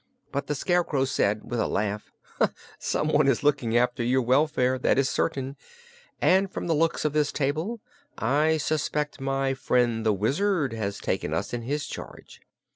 [0.31, 2.11] But the Scarecrow said with a laugh:
[2.79, 5.55] "Someone is looking after your welfare, that is certain,
[6.19, 7.81] and from the looks of this table
[8.17, 12.41] I suspect my friend the Wizard has taken us in his charge.